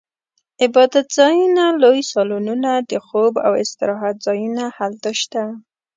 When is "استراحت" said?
3.63-4.15